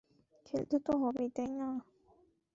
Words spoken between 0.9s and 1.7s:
হবেই, তাই না?